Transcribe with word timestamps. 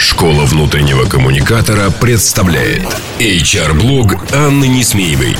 Школа 0.00 0.46
внутреннего 0.46 1.04
коммуникатора 1.04 1.90
представляет 1.90 2.86
HR-блог 3.18 4.32
Анны 4.32 4.66
Несмеевой. 4.66 5.36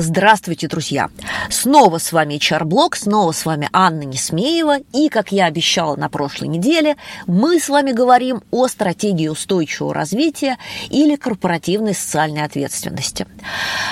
Здравствуйте, 0.00 0.68
друзья! 0.68 1.10
Снова 1.50 1.98
с 1.98 2.12
вами 2.12 2.34
HR-блог, 2.34 2.94
снова 2.94 3.32
с 3.32 3.44
вами 3.44 3.68
Анна 3.72 4.02
Несмеева. 4.02 4.78
И, 4.92 5.08
как 5.08 5.32
я 5.32 5.46
обещала 5.46 5.96
на 5.96 6.08
прошлой 6.08 6.46
неделе, 6.46 6.96
мы 7.26 7.58
с 7.58 7.68
вами 7.68 7.90
говорим 7.90 8.44
о 8.52 8.68
стратегии 8.68 9.26
устойчивого 9.26 9.92
развития 9.92 10.56
или 10.88 11.16
корпоративной 11.16 11.94
социальной 11.94 12.44
ответственности. 12.44 13.26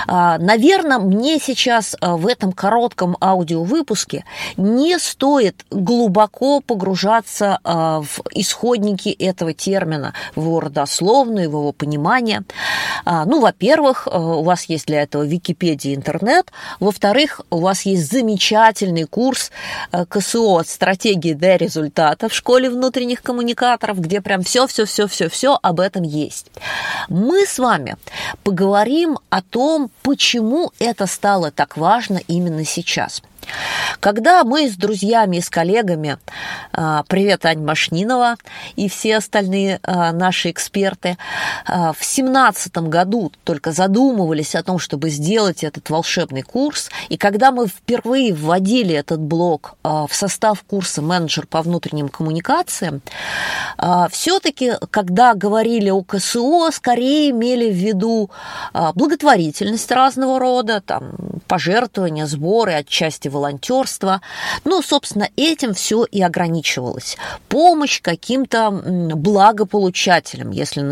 А, 0.06 0.38
Наверное, 0.38 0.98
мне 0.98 1.40
сейчас 1.40 1.96
а, 2.00 2.16
в 2.16 2.28
этом 2.28 2.52
коротком 2.52 3.16
аудиовыпуске 3.20 4.24
не 4.56 5.00
стоит 5.00 5.66
глубоко 5.72 6.60
погружаться 6.60 7.58
а, 7.64 8.02
в 8.02 8.20
исходники 8.30 9.08
этого 9.08 9.52
термина, 9.54 10.14
в 10.36 10.42
его 10.42 10.60
родословную, 10.60 11.50
в 11.50 11.54
его 11.54 11.72
понимание. 11.72 12.44
Ну, 13.04 13.40
во-первых, 13.40 14.06
у 14.06 14.42
вас 14.42 14.64
есть 14.64 14.86
для 14.86 15.02
этого 15.02 15.24
Википедия 15.24 15.95
интернет. 15.96 16.52
Во-вторых, 16.80 17.40
у 17.50 17.60
вас 17.60 17.82
есть 17.82 18.10
замечательный 18.10 19.04
курс 19.04 19.50
э, 19.92 20.04
КСО 20.06 20.58
от 20.58 20.68
стратегии 20.68 21.32
до 21.32 21.56
результата 21.56 22.28
в 22.28 22.34
школе 22.34 22.70
внутренних 22.70 23.22
коммуникаторов, 23.22 24.00
где 24.00 24.20
прям 24.20 24.42
все-все-все-все-все 24.42 25.58
об 25.60 25.80
этом 25.80 26.02
есть. 26.02 26.50
Мы 27.08 27.46
с 27.46 27.58
вами 27.58 27.96
поговорим 28.44 29.18
о 29.30 29.42
том, 29.42 29.90
почему 30.02 30.72
это 30.78 31.06
стало 31.06 31.50
так 31.50 31.76
важно 31.76 32.20
именно 32.28 32.64
сейчас– 32.64 33.22
когда 34.00 34.44
мы 34.44 34.68
с 34.68 34.76
друзьями 34.76 35.38
и 35.38 35.40
с 35.40 35.50
коллегами, 35.50 36.18
а, 36.72 37.04
привет, 37.08 37.44
Ань 37.46 37.62
Машнинова 37.62 38.36
и 38.76 38.88
все 38.88 39.16
остальные 39.16 39.80
а, 39.82 40.12
наши 40.12 40.50
эксперты, 40.50 41.16
а, 41.66 41.92
в 41.92 42.04
семнадцатом 42.04 42.90
году 42.90 43.32
только 43.44 43.72
задумывались 43.72 44.54
о 44.54 44.62
том, 44.62 44.78
чтобы 44.78 45.10
сделать 45.10 45.64
этот 45.64 45.90
волшебный 45.90 46.42
курс, 46.42 46.90
и 47.08 47.16
когда 47.16 47.50
мы 47.52 47.66
впервые 47.66 48.34
вводили 48.34 48.94
этот 48.94 49.20
блок 49.20 49.74
в 49.82 50.08
состав 50.10 50.62
курса 50.62 51.02
«Менеджер 51.02 51.46
по 51.46 51.62
внутренним 51.62 52.08
коммуникациям», 52.08 53.02
все-таки, 54.10 54.72
когда 54.90 55.34
говорили 55.34 55.90
о 55.90 56.02
КСО, 56.02 56.70
скорее 56.72 57.30
имели 57.30 57.70
в 57.70 57.74
виду 57.74 58.30
благотворительность 58.94 59.90
разного 59.90 60.38
рода, 60.38 60.80
там, 60.80 61.12
пожертвования, 61.46 62.26
сборы, 62.26 62.72
отчасти 62.72 63.28
волонтерство. 63.36 64.20
Ну, 64.64 64.82
собственно, 64.82 65.28
этим 65.36 65.74
все 65.74 66.04
и 66.04 66.22
ограничивалось. 66.22 67.16
Помощь 67.48 68.00
каким-то 68.00 68.70
благополучателям, 68.70 70.50
если 70.50 70.82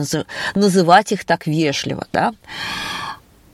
называть 0.54 1.12
их 1.12 1.24
так 1.24 1.46
вежливо, 1.46 2.06
да. 2.12 2.32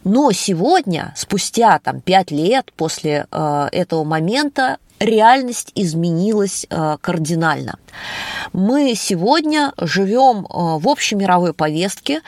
Но 0.05 0.33
сегодня, 0.33 1.13
спустя 1.17 1.79
там, 1.79 2.01
пять 2.01 2.31
лет 2.31 2.73
после 2.77 3.27
э, 3.31 3.69
этого 3.71 4.05
момента, 4.05 4.79
реальность 5.01 5.73
изменилась 5.75 6.67
э, 6.69 6.99
кардинально. 7.01 7.79
Мы 8.53 8.95
сегодня 8.95 9.73
живем 9.79 10.45
э, 10.45 10.79
в 10.79 10.89
общемировой 10.89 11.55
повестке, 11.55 12.21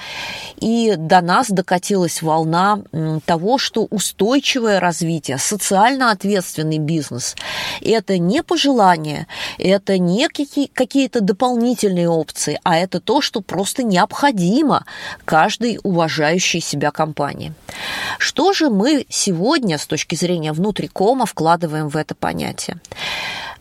и 0.57 0.95
до 0.97 1.21
нас 1.21 1.51
докатилась 1.51 2.23
волна 2.23 2.81
того, 3.27 3.59
что 3.59 3.85
устойчивое 3.85 4.81
развитие, 4.81 5.39
социально 5.39 6.11
ответственный 6.11 6.79
бизнес– 6.79 7.37
это 7.81 8.19
не 8.19 8.43
пожелания, 8.43 9.27
это 9.59 9.99
не 9.99 10.29
какие-то 10.29 11.21
дополнительные 11.21 12.09
опции, 12.09 12.59
а 12.65 12.79
это 12.79 13.01
то, 13.01 13.21
что 13.21 13.41
просто 13.43 13.83
необходимо 13.83 14.87
каждой 15.25 15.79
уважающей 15.83 16.61
себя 16.61 16.91
компании. 16.91 17.53
Что 18.19 18.53
же 18.53 18.71
мы 18.71 19.05
сегодня 19.09 19.77
с 19.79 19.87
точки 19.87 20.15
зрения 20.15 20.53
внутрикома 20.53 21.27
вкладываем 21.27 21.89
в 21.89 21.97
это 21.97 22.15
понятие? 22.15 22.62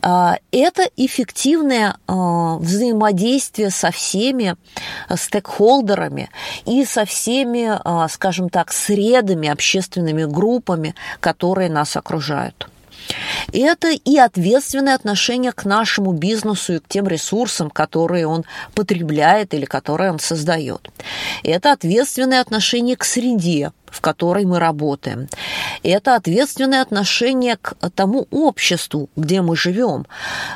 А, 0.01 0.38
это 0.51 0.89
эффективное 0.97 1.95
а, 2.07 2.57
взаимодействие 2.57 3.69
со 3.69 3.91
всеми 3.91 4.56
стейкхолдерами 5.13 6.29
и 6.66 6.85
со 6.85 7.06
всеми, 7.06 7.69
а, 7.84 8.07
скажем 8.07 8.50
так, 8.50 8.72
средами, 8.72 9.47
общественными 9.47 10.25
группами, 10.25 10.95
которые 11.19 11.69
нас 11.69 11.95
окружают. 11.95 12.67
Это 13.51 13.89
и 13.89 14.17
ответственное 14.17 14.95
отношение 14.95 15.51
к 15.51 15.66
нашему 15.66 16.13
бизнесу 16.13 16.75
и 16.75 16.79
к 16.79 16.88
тем 16.88 17.07
ресурсам, 17.07 17.69
которые 17.69 18.28
он 18.28 18.45
потребляет 18.73 19.53
или 19.53 19.66
которые 19.66 20.12
он 20.12 20.19
создает. 20.19 20.89
Это 21.44 21.72
ответственное 21.72 22.41
отношение 22.41 22.95
к 22.95 23.03
среде, 23.03 23.72
в 23.91 24.02
которой 24.02 24.46
мы 24.46 24.57
работаем. 24.59 25.28
Это 25.84 26.16
ответственное 26.16 26.81
отношение 26.81 27.57
к 27.57 27.75
тому 27.94 28.28
обществу, 28.31 29.09
где 29.16 29.41
мы 29.41 29.56
живем, 29.56 30.06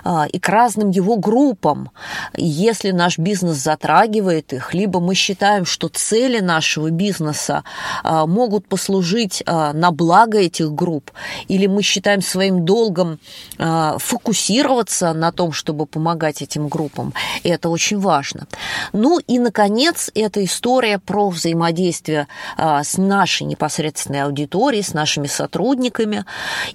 а, 0.03 0.25
и 0.31 0.40
к 0.40 0.50
разным 0.50 0.90
его 0.90 1.18
группам. 1.18 1.91
Если 2.35 2.91
наш 2.91 3.18
бизнес 3.18 3.57
затрагивает 3.57 4.53
их, 4.53 4.74
либо 4.74 5.00
мы 5.00 5.16
считаем, 5.16 5.66
что 5.66 5.90
цели 5.90 6.40
нашего 6.40 6.90
бизнеса 6.90 7.63
а, 8.03 8.25
могут 8.25 8.68
послужить 8.68 9.44
а, 9.45 9.74
на 9.74 9.91
благо 9.91 10.40
этих 10.40 10.72
групп, 10.72 11.12
или 11.50 11.68
мы 11.68 11.84
считаем 11.84 12.22
своим 12.22 12.66
долгом 12.66 13.19
фокусироваться 13.57 15.13
на 15.13 15.31
том, 15.31 15.51
чтобы 15.51 15.85
помогать 15.85 16.41
этим 16.41 16.68
группам, 16.68 17.13
это 17.44 17.69
очень 17.69 18.00
важно. 18.00 18.47
Ну 18.94 19.19
и, 19.19 19.40
наконец, 19.40 20.12
эта 20.16 20.44
история 20.44 21.00
про 21.00 21.29
взаимодействие 21.29 22.28
с 22.57 22.97
нашими 22.97 23.25
нашей 23.25 23.47
непосредственной 23.47 24.22
аудиторией, 24.22 24.84
с 24.84 24.94
нашими 24.94 25.25
сотрудниками. 25.25 26.25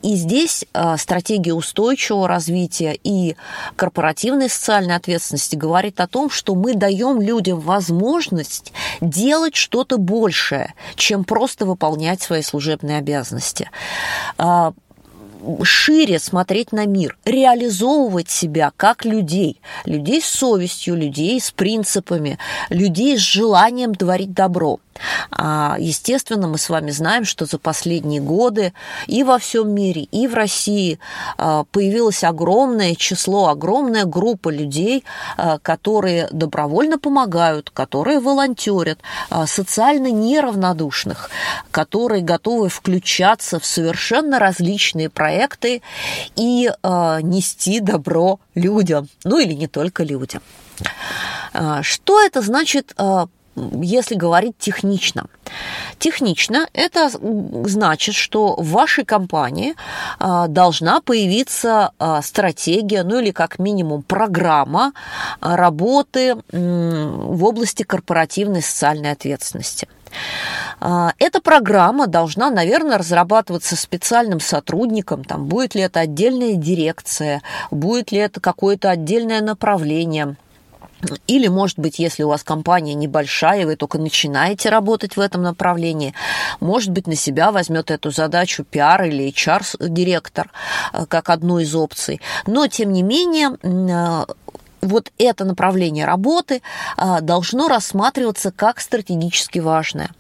И 0.03 0.17
здесь 0.17 0.65
а, 0.73 0.97
стратегия 0.97 1.55
устойчивого 1.55 2.27
развития 2.27 2.99
и 3.05 3.37
корпоративной 3.77 4.51
социальной 4.51 4.97
ответственности 4.97 5.55
говорит 5.55 6.01
о 6.01 6.09
том, 6.09 6.29
что 6.29 6.57
мы 6.57 6.75
даем 6.75 7.21
людям 7.21 7.61
возможность 7.61 8.73
делать 9.01 9.55
что-то 9.55 9.97
большее, 9.97 10.75
чем 10.97 11.23
просто 11.23 11.67
выполнять 11.67 12.21
свои 12.21 12.43
служебные 12.43 12.99
обязанности 12.99 13.71
а, 14.37 14.73
шире 15.63 16.19
смотреть 16.19 16.73
на 16.73 16.85
мир, 16.85 17.17
реализовывать 17.25 18.29
себя 18.29 18.73
как 18.77 19.05
людей, 19.05 19.61
людей 19.85 20.21
с 20.21 20.27
совестью, 20.27 20.97
людей 20.97 21.41
с 21.41 21.53
принципами, 21.53 22.39
людей 22.71 23.17
с 23.17 23.21
желанием 23.21 23.95
творить 23.95 24.33
добро. 24.33 24.81
А, 25.31 25.77
естественно, 25.79 26.47
мы 26.49 26.59
с 26.59 26.69
вами 26.69 26.91
знаем, 26.91 27.25
что 27.25 27.47
за 27.47 27.59
последние 27.59 28.21
годы 28.21 28.73
и 29.07 29.23
во 29.23 29.39
всем 29.39 29.71
мире, 29.71 30.03
и 30.03 30.27
в 30.27 30.35
России 30.35 30.99
а, 31.39 31.65
появилось 31.65 32.25
огромное 32.25 32.95
число, 32.95 33.49
огромная 33.49 34.05
группа 34.05 34.51
людей, 34.51 35.05
а, 35.37 35.59
которые 35.59 36.29
добровольно 36.33 36.99
помогают, 36.99 37.71
которые 37.71 38.21
волонтерят, 38.21 39.01
социально 39.47 40.11
неравнодушных, 40.11 41.31
которые 41.71 42.23
готовы 42.23 42.69
включаться 42.69 43.59
в 43.59 43.65
совершенно 43.65 44.39
различные 44.39 45.09
проекты 45.09 45.83
и 46.37 46.71
нести 46.83 47.81
добро 47.81 48.41
людям, 48.55 49.09
ну 49.25 49.39
или 49.39 49.55
не 49.55 49.67
только 49.67 50.05
людям. 50.05 50.43
Что 51.83 52.21
это 52.21 52.43
значит 52.43 52.95
если 53.83 54.15
говорить 54.15 54.57
технично. 54.59 55.27
Технично 55.99 56.69
это 56.73 57.11
значит, 57.11 58.15
что 58.15 58.55
в 58.57 58.71
вашей 58.71 59.05
компании 59.05 59.75
а, 60.19 60.47
должна 60.47 61.01
появиться 61.01 61.93
а, 61.99 62.23
стратегия, 62.23 63.03
ну 63.03 63.19
или 63.21 63.31
как 63.31 63.59
минимум 63.59 64.03
программа 64.03 64.93
а, 65.41 65.57
работы 65.57 66.37
в 66.53 67.45
области 67.45 67.83
корпоративной 67.83 68.63
социальной 68.63 69.13
ответственности– 69.13 69.89
эта 70.81 71.41
программа 71.41 72.09
должна, 72.09 72.51
наверное, 72.51 72.99
разрабатываться 72.99 73.77
специальным 73.77 74.41
сотрудником. 74.41 75.23
Там, 75.23 75.47
будет 75.47 75.77
ли 75.77 75.83
это 75.83 76.01
отдельная 76.01 76.55
дирекция, 76.55 77.43
будет 77.71 78.11
ли 78.11 78.19
это 78.19 78.41
какое-то 78.41 78.91
отдельное 78.91 79.41
направление– 79.41 80.35
или, 81.27 81.49
может 81.49 81.79
быть, 81.79 81.99
если 81.99 82.23
у 82.23 82.29
вас 82.29 82.43
компания 82.43 82.95
небольшая, 82.95 83.67
вы 83.67 83.77
только 83.77 83.99
начинаете 83.99 84.69
работать 84.69 85.17
в 85.17 85.21
этом 85.21 85.43
направлении, 85.43 86.15
может 86.61 86.91
быть, 86.91 87.07
на 87.07 87.17
себя 87.17 87.53
возьмет 87.53 87.91
эту 87.91 88.11
задачу 88.11 88.65
пиар 88.65 89.05
или 89.05 89.29
HR-директор 89.29 90.51
э, 90.93 91.07
как 91.07 91.31
одну 91.31 91.59
из 91.59 91.75
опций. 91.75 92.21
Но, 92.47 92.67
тем 92.67 92.93
не 92.93 93.03
менее, 93.03 93.57
э, 93.63 94.27
вот 94.81 95.13
это 95.19 95.45
направление 95.45 96.05
работы 96.05 96.63
а, 96.97 97.21
должно 97.21 97.69
рассматриваться 97.69 98.51
как 98.51 98.81
стратегически 98.81 99.59
важное, 99.59 100.11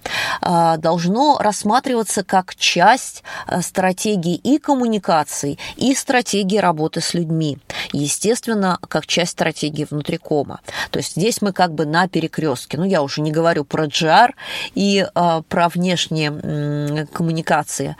а, 0.40 0.76
должно 0.76 1.38
рассматриваться 1.38 2.24
как 2.24 2.54
часть 2.54 3.22
а, 3.46 3.62
стратегии 3.62 4.34
и 4.34 4.58
коммуникаций, 4.58 5.58
и 5.76 5.94
стратегии 5.94 6.58
работы 6.58 7.00
с 7.00 7.14
людьми. 7.14 7.58
Естественно, 7.92 8.78
как 8.88 9.06
часть 9.06 9.32
стратегии 9.32 9.86
внутрикома. 9.88 10.60
То 10.90 10.98
есть 10.98 11.12
здесь 11.12 11.42
мы 11.42 11.52
как 11.52 11.72
бы 11.72 11.86
на 11.86 12.08
перекрестке. 12.08 12.78
Ну, 12.78 12.84
я 12.84 13.02
уже 13.02 13.20
не 13.20 13.32
говорю 13.32 13.64
про 13.64 13.86
GR 13.86 14.30
и 14.74 15.06
про 15.48 15.68
внешние 15.68 17.06
коммуникации. 17.12 17.96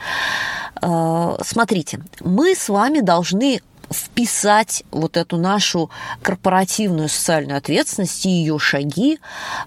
Смотрите, 1.43 2.01
мы 2.21 2.55
с 2.55 2.69
вами 2.69 3.01
должны 3.01 3.61
вписать 3.91 4.83
вот 4.91 5.17
эту 5.17 5.37
нашу 5.37 5.89
корпоративную 6.21 7.09
социальную 7.09 7.57
ответственность 7.57 8.25
и 8.25 8.29
ее 8.29 8.59
шаги 8.59 9.19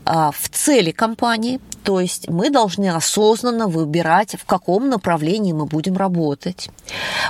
а, 0.05 0.31
в 0.33 0.49
цели 0.49 0.91
компании. 0.91 1.61
То 1.85 2.01
есть 2.01 2.29
мы 2.31 2.49
должны 2.49 2.89
осознанно 2.89 3.69
выбирать, 3.69 4.37
в 4.37 4.47
каком 4.47 4.89
направлении 4.89 5.53
мы 5.53 5.67
будем 5.67 5.97
работать. 5.97 6.71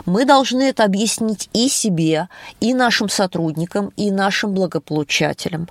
Мы 0.06 0.25
должны 0.25 0.62
это 0.62 0.85
объяснить 0.85 1.50
и 1.52 1.69
себе, 1.69 2.29
и 2.61 2.73
нашим 2.73 3.08
сотрудникам, 3.08 3.93
и 3.96 4.12
нашим 4.12 4.55
благополучателям. 4.55 5.69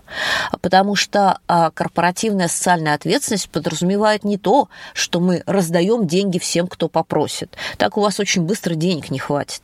Потому 0.61 0.95
что 0.95 1.39
а, 1.47 1.71
корпоративная 1.71 2.49
социальная 2.49 2.95
ответственность 2.95 3.49
подразумевает 3.49 4.25
не 4.25 4.37
то, 4.37 4.67
что 4.93 5.21
мы 5.21 5.43
раздаем 5.45 6.05
деньги 6.05 6.37
всем, 6.37 6.67
кто 6.67 6.89
попросит. 6.89 7.55
Так 7.77 7.97
у 7.97 8.01
вас 8.01 8.19
очень 8.19 8.41
быстро 8.41 8.75
денег 8.75 9.09
не 9.09 9.19
хватит. 9.19 9.61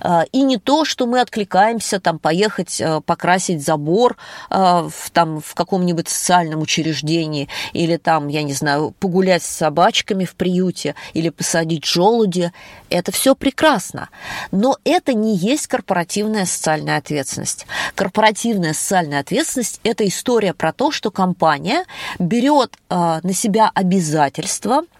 А, 0.00 0.24
и 0.30 0.42
не 0.42 0.58
то, 0.58 0.84
что 0.84 0.99
мы 1.06 1.20
откликаемся 1.20 2.00
там 2.00 2.18
поехать 2.18 2.80
а, 2.80 3.00
покрасить 3.00 3.64
забор 3.64 4.16
в, 4.50 4.92
там, 5.12 5.40
в 5.40 5.54
каком-нибудь 5.54 6.08
социальном 6.08 6.60
учреждении 6.60 7.48
или 7.72 7.96
там, 7.96 8.28
я 8.28 8.42
не 8.42 8.52
знаю, 8.52 8.94
погулять 8.98 9.42
с 9.42 9.46
собачками 9.46 10.24
в 10.24 10.34
приюте 10.34 10.94
или 11.14 11.28
посадить 11.28 11.84
желуди. 11.84 12.52
Это 12.88 13.12
все 13.12 13.34
прекрасно. 13.34 14.08
Но 14.50 14.76
это 14.84 15.14
не 15.14 15.36
есть 15.36 15.66
корпоративная 15.66 16.46
социальная 16.46 16.98
ответственность. 16.98 17.66
Корпоративная 17.94 18.74
социальная 18.74 19.20
ответственность– 19.20 19.80
это 19.84 20.06
история 20.06 20.54
про 20.54 20.72
то, 20.72 20.90
что 20.90 21.10
компания 21.10 21.84
берет 22.18 22.76
э, 22.88 23.20
на 23.22 23.32
себя 23.32 23.70
обязательства– 23.74 24.82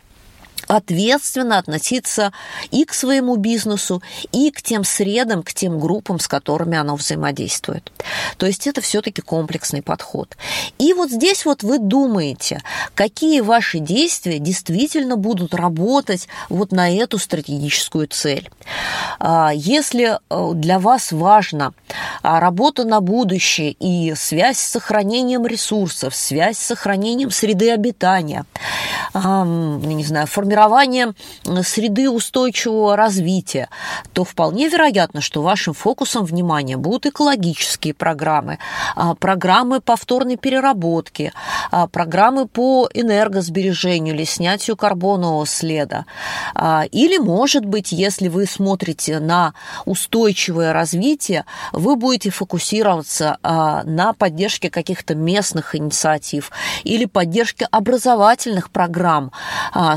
ответственно 0.66 1.58
относиться 1.58 2.32
и 2.70 2.84
к 2.84 2.94
своему 2.94 3.36
бизнесу, 3.36 4.02
и 4.32 4.50
к 4.50 4.62
тем 4.62 4.84
средам, 4.84 5.42
к 5.42 5.52
тем 5.52 5.78
группам, 5.78 6.18
с 6.18 6.28
которыми 6.28 6.76
оно 6.76 6.96
взаимодействует. 6.96 7.92
То 8.36 8.46
есть 8.46 8.66
это 8.66 8.80
все-таки 8.80 9.22
комплексный 9.22 9.82
подход. 9.82 10.36
И 10.78 10.92
вот 10.92 11.10
здесь 11.10 11.44
вот 11.44 11.62
вы 11.62 11.78
думаете, 11.78 12.62
какие 12.94 13.40
ваши 13.40 13.78
действия 13.78 14.38
действительно 14.38 15.16
будут 15.16 15.54
работать 15.54 16.28
вот 16.48 16.72
на 16.72 16.90
эту 16.90 17.18
стратегическую 17.18 18.06
цель. 18.08 18.50
А, 19.18 19.52
если 19.54 20.18
э, 20.30 20.50
для 20.54 20.78
вас 20.78 21.12
важна 21.12 21.72
а, 22.22 22.40
работа 22.40 22.84
на 22.84 23.00
будущее 23.00 23.72
и 23.72 24.14
связь 24.14 24.58
с 24.58 24.68
сохранением 24.68 25.46
ресурсов, 25.46 26.14
связь 26.14 26.58
с 26.58 26.66
сохранением 26.66 27.30
среды 27.30 27.70
обитания, 27.70 28.44
не 29.14 30.04
знаю, 30.04 30.26
формирование 30.26 31.14
среды 31.62 32.08
устойчивого 32.08 32.96
развития, 32.96 33.68
то 34.12 34.24
вполне 34.24 34.68
вероятно, 34.68 35.20
что 35.20 35.42
вашим 35.42 35.74
фокусом 35.74 36.24
внимания 36.24 36.76
будут 36.76 37.06
экологические 37.06 37.94
программы, 37.94 38.58
а, 38.94 39.14
программы 39.14 39.80
повторной 39.80 40.36
переработки, 40.36 41.32
а, 41.70 41.86
программы 41.86 42.46
по 42.46 42.88
энергосбережению 42.92 44.14
или 44.14 44.24
снятию 44.24 44.76
карбонового 44.76 45.46
следа. 45.46 46.06
А, 46.54 46.84
или, 46.90 47.18
может 47.18 47.64
быть, 47.64 47.92
если 47.92 48.28
вы 48.28 48.46
смотрите 48.46 49.18
на 49.18 49.54
устойчивое 49.84 50.72
развитие, 50.72 51.44
вы 51.72 51.96
будете 51.96 52.30
фокусироваться 52.30 53.38
на 53.42 54.12
поддержке 54.12 54.70
каких-то 54.70 55.14
местных 55.14 55.74
инициатив 55.74 56.50
или 56.84 57.04
поддержке 57.04 57.66
образовательных 57.70 58.70
программ, 58.70 58.99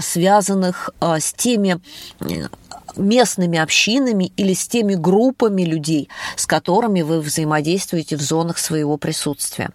связанных 0.02 0.44
связанных 0.44 0.90
а, 1.00 1.20
с 1.20 1.34
теми 1.34 1.80
э, 2.22 2.48
местными 2.96 3.60
общинами 3.60 4.32
или 4.38 4.54
с 4.54 4.68
теми 4.68 4.96
группами 4.96 5.64
людей, 5.64 6.10
с 6.36 6.46
которыми 6.46 7.02
вы 7.02 7.20
взаимодействуете 7.20 8.16
в 8.18 8.22
зонах 8.22 8.58
своего 8.58 8.98
присутствия. 8.98 9.72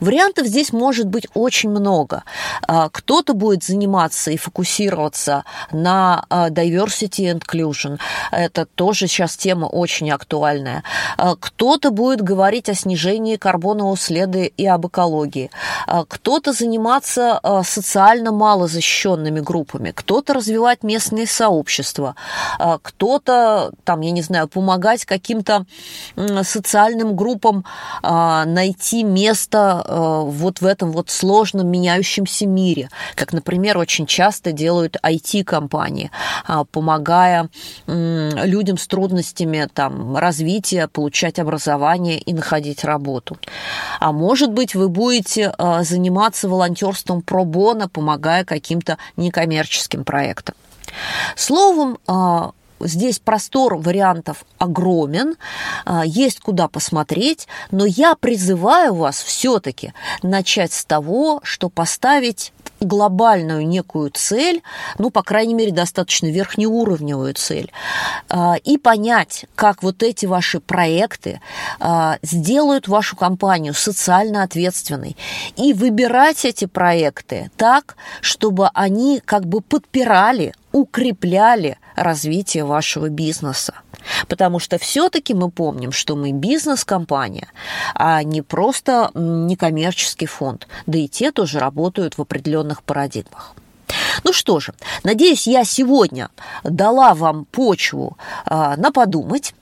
Вариантов 0.00 0.46
здесь 0.46 0.72
может 0.72 1.06
быть 1.06 1.26
очень 1.34 1.70
много. 1.70 2.24
А, 2.66 2.88
кто-то 2.88 3.34
будет 3.34 3.64
заниматься 3.64 4.30
и 4.30 4.36
фокусироваться 4.36 5.44
на 5.72 6.24
а, 6.28 6.50
diversity 6.50 7.32
and 7.32 7.42
inclusion. 7.42 7.98
Это 8.30 8.66
тоже 8.66 9.06
сейчас 9.06 9.36
тема 9.36 9.66
очень 9.66 10.10
актуальная. 10.10 10.82
А, 11.16 11.36
кто-то 11.36 11.90
будет 11.90 12.20
говорить 12.22 12.68
о 12.68 12.74
снижении 12.74 13.36
карбонового 13.36 13.96
следа 13.96 14.40
и 14.40 14.66
об 14.66 14.86
экологии. 14.86 15.50
Кто-то 16.08 16.52
заниматься 16.52 17.40
социально 17.64 18.30
малозащищенными 18.32 19.40
группами. 19.40 19.90
Кто-то 19.90 20.34
развивать 20.34 20.82
местные 20.82 21.26
сообщества. 21.26 22.14
Кто-то, 22.82 23.72
там, 23.84 24.00
я 24.02 24.10
не 24.10 24.22
знаю, 24.22 24.48
помогать 24.48 25.04
каким-то 25.04 25.64
социальным 26.42 27.16
группам 27.16 27.64
найти 28.02 29.02
место 29.02 29.84
вот 29.88 30.60
в 30.60 30.66
этом 30.66 30.92
вот 30.92 31.10
сложном 31.10 31.68
меняющемся 31.68 32.46
мире, 32.46 32.90
как, 33.14 33.32
например, 33.32 33.78
очень 33.78 34.06
часто 34.06 34.52
делают 34.52 34.96
IT-компании, 35.02 36.10
а, 36.46 36.64
помогая 36.64 37.48
людям 37.86 38.78
с 38.78 38.86
трудностями 38.86 39.68
там, 39.72 40.16
развития, 40.16 40.88
получать 40.88 41.38
образование 41.38 42.18
и 42.18 42.32
находить 42.32 42.84
работу. 42.84 43.38
А 44.00 44.12
может 44.12 44.52
быть, 44.52 44.74
вы 44.74 44.88
будете 44.88 45.52
э, 45.56 45.82
заниматься 45.82 46.48
волонтерством 46.48 47.22
про 47.22 47.44
бона, 47.44 47.88
помогая 47.88 48.44
каким-то 48.44 48.98
некоммерческим 49.16 50.04
проектам. 50.04 50.54
Словом, 51.36 51.98
э, 52.06 52.50
здесь 52.80 53.18
простор 53.18 53.76
вариантов 53.76 54.44
огромен, 54.58 55.36
а, 55.84 56.04
есть 56.04 56.40
куда 56.40 56.68
посмотреть, 56.68 57.48
но 57.70 57.84
я 57.86 58.14
призываю 58.14 58.94
вас 58.94 59.22
все-таки 59.22 59.92
начать 60.22 60.72
с 60.72 60.84
того, 60.84 61.40
что 61.42 61.68
поставить 61.68 62.52
глобальную 62.80 63.66
некую 63.66 64.10
цель, 64.10 64.62
ну, 64.98 65.10
по 65.10 65.22
крайней 65.22 65.54
мере, 65.54 65.72
достаточно 65.72 66.26
верхнеуровневую 66.26 67.34
цель, 67.34 67.72
а, 68.28 68.56
и 68.62 68.78
понять, 68.78 69.46
как 69.54 69.82
вот 69.82 70.02
эти 70.02 70.26
ваши 70.26 70.60
проекты 70.60 71.40
а, 71.80 72.18
сделают 72.22 72.88
вашу 72.88 73.16
компанию 73.16 73.74
социально 73.74 74.42
ответственной, 74.42 75.16
и 75.56 75.72
выбирать 75.72 76.44
эти 76.44 76.66
проекты 76.66 77.50
так, 77.56 77.96
чтобы 78.20 78.68
они 78.74 79.20
как 79.24 79.46
бы 79.46 79.60
подпирали 79.60 80.54
укрепляли 80.78 81.78
развитие 81.96 82.64
вашего 82.64 83.08
бизнеса. 83.08 83.74
Потому 84.28 84.60
что 84.60 84.78
все-таки 84.78 85.34
мы 85.34 85.50
помним, 85.50 85.92
что 85.92 86.14
мы 86.14 86.32
бизнес-компания, 86.32 87.48
а 87.94 88.22
не 88.22 88.42
просто 88.42 89.10
некоммерческий 89.14 90.26
фонд. 90.26 90.68
Да 90.86 90.98
и 90.98 91.08
те 91.08 91.32
тоже 91.32 91.58
работают 91.58 92.16
в 92.16 92.22
определенных 92.22 92.82
парадигмах. 92.82 93.54
Ну 94.22 94.32
что 94.32 94.60
же, 94.60 94.74
надеюсь, 95.02 95.46
я 95.46 95.64
сегодня 95.64 96.28
дала 96.62 97.14
вам 97.14 97.44
почву 97.46 98.18
э, 98.46 98.74
на 98.76 98.92
подумать, 98.92 99.54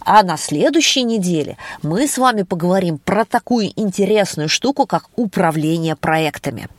а 0.00 0.22
на 0.22 0.36
следующей 0.36 1.02
неделе 1.02 1.56
мы 1.82 2.08
с 2.08 2.16
вами 2.18 2.42
поговорим 2.42 2.98
про 2.98 3.24
такую 3.24 3.72
интересную 3.78 4.48
штуку, 4.48 4.86
как 4.86 5.08
управление 5.16 5.96
проектами– 5.96 6.68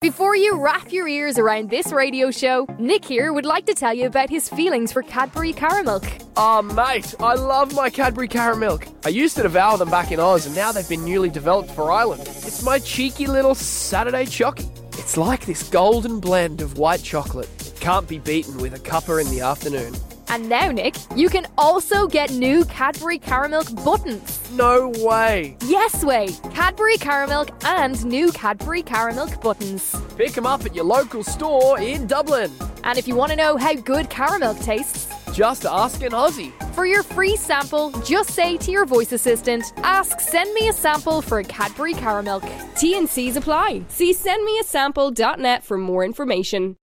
Before 0.00 0.36
you 0.36 0.56
wrap 0.62 0.92
your 0.92 1.08
ears 1.08 1.38
around 1.38 1.70
this 1.70 1.90
radio 1.90 2.30
show, 2.30 2.68
Nick 2.78 3.04
here 3.04 3.32
would 3.32 3.44
like 3.44 3.66
to 3.66 3.74
tell 3.74 3.92
you 3.92 4.06
about 4.06 4.30
his 4.30 4.48
feelings 4.48 4.92
for 4.92 5.02
Cadbury 5.02 5.52
Caramilk. 5.52 6.24
Oh, 6.36 6.62
mate, 6.62 7.16
I 7.18 7.34
love 7.34 7.74
my 7.74 7.90
Cadbury 7.90 8.28
Caramilk. 8.28 8.88
I 9.04 9.08
used 9.08 9.34
to 9.38 9.42
devour 9.42 9.76
them 9.76 9.90
back 9.90 10.12
in 10.12 10.20
Oz, 10.20 10.46
and 10.46 10.54
now 10.54 10.70
they've 10.70 10.88
been 10.88 11.04
newly 11.04 11.30
developed 11.30 11.72
for 11.72 11.90
Ireland. 11.90 12.22
It's 12.28 12.62
my 12.62 12.78
cheeky 12.78 13.26
little 13.26 13.56
Saturday 13.56 14.24
chocky. 14.24 14.70
It's 15.00 15.16
like 15.16 15.44
this 15.46 15.68
golden 15.68 16.20
blend 16.20 16.60
of 16.60 16.78
white 16.78 17.02
chocolate. 17.02 17.50
It 17.66 17.80
can't 17.80 18.06
be 18.06 18.20
beaten 18.20 18.56
with 18.58 18.74
a 18.74 18.78
cuppa 18.78 19.20
in 19.20 19.28
the 19.32 19.40
afternoon. 19.40 19.94
And 20.30 20.48
now, 20.48 20.70
Nick, 20.70 20.94
you 21.16 21.28
can 21.28 21.46
also 21.56 22.06
get 22.06 22.30
new 22.30 22.64
Cadbury 22.66 23.18
Caramilk 23.18 23.82
buttons. 23.84 24.50
No 24.52 24.92
way. 24.98 25.56
Yes 25.64 26.04
way! 26.04 26.28
Cadbury 26.52 26.96
Caramilk 26.96 27.50
and 27.64 28.04
new 28.04 28.30
Cadbury 28.32 28.82
Caramilk 28.82 29.40
buttons. 29.40 29.94
Pick 30.16 30.32
them 30.32 30.46
up 30.46 30.64
at 30.66 30.74
your 30.74 30.84
local 30.84 31.22
store 31.22 31.80
in 31.80 32.06
Dublin. 32.06 32.50
And 32.84 32.98
if 32.98 33.06
you 33.08 33.14
want 33.14 33.30
to 33.30 33.36
know 33.36 33.56
how 33.56 33.74
good 33.74 34.08
caramilk 34.10 34.62
tastes, 34.62 35.08
Just 35.32 35.64
ask 35.66 36.02
an 36.02 36.12
Aussie. 36.12 36.52
for 36.74 36.84
your 36.86 37.02
free 37.02 37.36
sample, 37.36 37.90
just 38.04 38.30
say 38.30 38.56
to 38.58 38.70
your 38.70 38.84
voice 38.86 39.12
assistant, 39.12 39.72
ask 39.78 40.20
send 40.20 40.52
me 40.54 40.68
a 40.68 40.72
sample 40.72 41.22
for 41.22 41.38
a 41.38 41.44
Cadbury 41.44 41.94
Caramilk. 41.94 42.44
T 42.76 42.96
and 42.98 43.08
C's 43.08 43.36
apply. 43.36 43.82
See 43.88 44.12
sendmeasample.net 44.14 45.64
for 45.64 45.78
more 45.78 46.04
information. 46.04 46.76